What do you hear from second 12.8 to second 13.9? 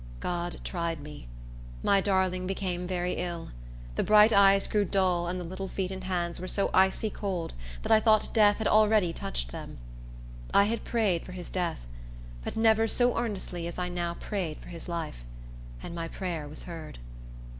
so earnestly as I